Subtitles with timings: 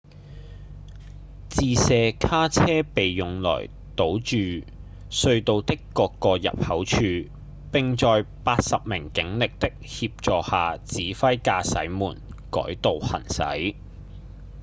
[1.47, 4.63] 自卸卡車被用來堵住
[5.11, 6.95] 隧道的各個入口處
[7.71, 12.15] 並在80名警力的協助下指揮駕駛們
[12.49, 13.75] 改道行駛